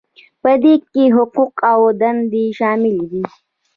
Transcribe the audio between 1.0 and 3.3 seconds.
حقوق او دندې شاملې دي.